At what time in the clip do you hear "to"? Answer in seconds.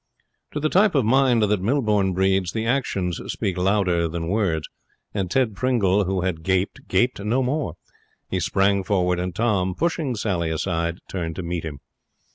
0.53-0.59, 11.35-11.43